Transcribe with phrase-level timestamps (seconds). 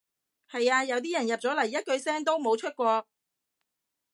[0.49, 3.05] 係呀，有啲人入咗嚟一句聲都冇出過